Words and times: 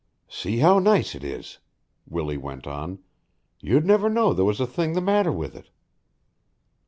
"See 0.27 0.57
how 0.57 0.79
nice 0.79 1.11
'tis," 1.11 1.59
Willie 2.07 2.35
went 2.35 2.65
on. 2.65 3.03
"You'd 3.59 3.85
never 3.85 4.09
know 4.09 4.33
there 4.33 4.43
was 4.45 4.59
a 4.59 4.65
thing 4.65 4.93
the 4.93 4.99
matter 4.99 5.31
with 5.31 5.55
it." 5.55 5.69